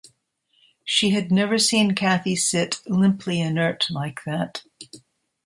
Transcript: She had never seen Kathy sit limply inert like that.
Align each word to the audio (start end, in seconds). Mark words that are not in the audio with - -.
She 0.83 1.11
had 1.11 1.31
never 1.31 1.59
seen 1.59 1.93
Kathy 1.93 2.35
sit 2.35 2.81
limply 2.87 3.39
inert 3.39 3.85
like 3.91 4.23
that. 4.25 4.63